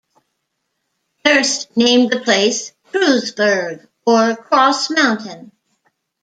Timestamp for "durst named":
1.23-2.09